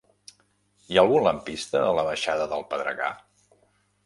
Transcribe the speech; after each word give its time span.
Hi 0.93 0.97
ha 0.97 1.03
algun 1.03 1.25
lampista 1.27 1.83
a 1.83 1.93
la 1.99 2.07
baixada 2.09 2.49
del 2.55 2.67
Pedregar? 2.73 3.13